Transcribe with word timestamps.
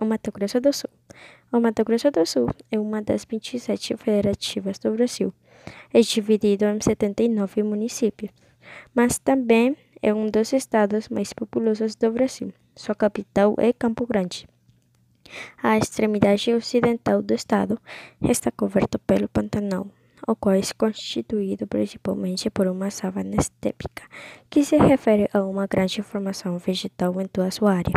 o 0.00 0.04
Mato 0.04 0.30
Grosso 0.32 0.60
do 0.60 0.72
Sul. 0.72 0.90
O 1.52 1.60
Mato 1.60 1.84
Grosso 1.84 2.10
do 2.10 2.24
Sul 2.24 2.48
é 2.70 2.78
uma 2.78 3.02
das 3.02 3.24
27 3.24 3.96
federativas 3.96 4.78
do 4.78 4.92
Brasil. 4.92 5.32
É 5.92 6.00
dividido 6.00 6.64
em 6.66 6.80
79 6.80 7.62
municípios, 7.62 8.30
mas 8.94 9.18
também 9.18 9.76
é 10.00 10.14
um 10.14 10.26
dos 10.30 10.52
estados 10.52 11.08
mais 11.08 11.32
populosos 11.32 11.94
do 11.96 12.10
Brasil. 12.12 12.52
Sua 12.76 12.94
capital 12.94 13.54
é 13.58 13.72
Campo 13.72 14.06
Grande. 14.06 14.48
A 15.62 15.76
extremidade 15.76 16.54
ocidental 16.54 17.22
do 17.22 17.34
estado 17.34 17.78
está 18.22 18.50
coberta 18.50 18.98
pelo 18.98 19.28
Pantanal, 19.28 19.88
o 20.26 20.34
qual 20.34 20.54
é 20.54 20.60
constituído 20.76 21.66
principalmente 21.66 22.48
por 22.50 22.66
uma 22.66 22.90
savana 22.90 23.36
estépica, 23.36 24.04
que 24.48 24.64
se 24.64 24.76
refere 24.78 25.28
a 25.32 25.42
uma 25.42 25.66
grande 25.66 26.02
formação 26.02 26.56
vegetal 26.58 27.20
em 27.20 27.26
toda 27.26 27.50
sua 27.50 27.74
área. 27.74 27.94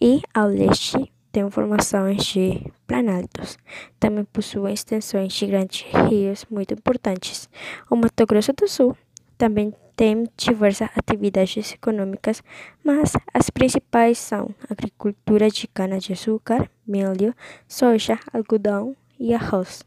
E 0.00 0.22
ao 0.32 0.48
leste 0.48 1.12
tem 1.36 1.50
formações 1.50 2.24
de 2.24 2.62
planaltos. 2.86 3.58
Também 4.00 4.24
possui 4.24 4.72
extensões 4.72 5.34
de 5.34 5.46
grandes 5.46 5.84
rios 6.08 6.46
muito 6.48 6.72
importantes. 6.72 7.46
O 7.90 7.96
Mato 7.96 8.24
Grosso 8.24 8.54
do 8.54 8.66
Sul 8.66 8.96
também 9.36 9.74
tem 9.94 10.26
diversas 10.34 10.88
atividades 10.96 11.74
econômicas, 11.74 12.42
mas 12.82 13.12
as 13.34 13.50
principais 13.50 14.16
são 14.16 14.48
agricultura 14.70 15.50
de 15.50 15.68
cana-de-açúcar, 15.68 16.70
milho, 16.86 17.34
soja, 17.68 18.18
algodão 18.32 18.96
e 19.20 19.34
arroz. 19.34 19.84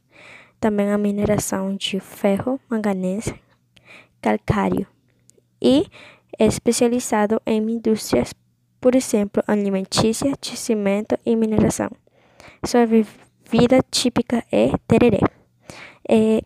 Também 0.60 0.92
a 0.92 1.00
mineração 1.00 1.76
de 1.76 2.00
ferro, 2.00 2.60
manganês, 2.70 3.34
calcário. 4.22 4.86
E 5.60 5.88
é 6.38 6.46
especializado 6.46 7.42
em 7.44 7.58
indústrias, 7.72 8.36
por 8.80 8.96
exemplo, 8.96 9.44
alimentícia, 9.48 10.34
de 10.40 10.56
cimento 10.56 11.18
e 11.26 11.36
mineração. 11.36 11.90
Sua 12.66 12.86
bebida 12.86 13.84
típica 13.90 14.44
é 14.52 14.72
tereré. 14.88 15.20
É 16.08 16.42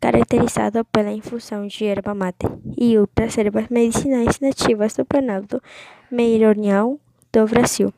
caracterizado 0.00 0.84
pela 0.86 1.12
infusão 1.12 1.66
de 1.66 1.84
erva 1.84 2.14
mate 2.14 2.46
e 2.76 2.98
outras 2.98 3.38
ervas 3.38 3.68
medicinais 3.68 4.40
nativas 4.40 4.96
do 4.96 5.04
Planalto 5.04 5.62
Meridional 6.10 6.98
do 7.32 7.46
Brasil 7.46 7.94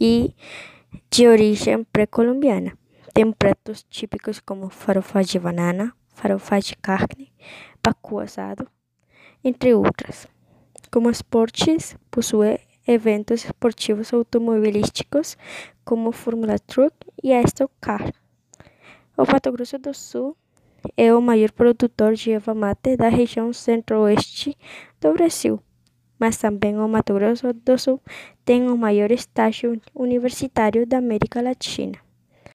e 0.00 0.34
de 1.10 1.28
origem 1.28 1.84
pré-colombiana. 1.84 2.76
Tem 3.12 3.30
pratos 3.30 3.84
típicos 3.88 4.40
como 4.40 4.68
farofa 4.68 5.22
de 5.22 5.38
banana, 5.38 5.94
farofa 6.14 6.58
de 6.60 6.76
carne, 6.76 7.32
pacu 7.82 8.18
assado, 8.18 8.66
entre 9.44 9.74
outras. 9.74 10.26
Como 10.90 11.10
esportes, 11.10 11.96
possui 12.10 12.60
eventos 12.86 13.44
esportivos 13.44 14.12
automobilísticos 14.12 15.36
como 15.84 16.12
Fórmula 16.12 16.58
Truck 16.58 16.94
e 17.22 17.32
Stock 17.42 17.72
Car. 17.80 18.12
O 19.16 19.24
Mato 19.24 19.50
Grosso 19.52 19.78
do 19.78 19.92
Sul 19.92 20.36
é 20.96 21.12
o 21.12 21.20
maior 21.20 21.50
produtor 21.50 22.14
de 22.14 22.32
erva 22.32 22.54
mate 22.54 22.96
da 22.96 23.08
região 23.08 23.52
centro-oeste 23.52 24.56
do 25.00 25.12
Brasil, 25.14 25.60
mas 26.18 26.36
também 26.36 26.78
o 26.78 26.88
Mato 26.88 27.14
Grosso 27.14 27.52
do 27.52 27.78
Sul 27.78 28.00
tem 28.44 28.68
o 28.68 28.76
maior 28.76 29.10
estágio 29.10 29.80
universitário 29.94 30.86
da 30.86 30.98
América 30.98 31.42
Latina. 31.42 32.05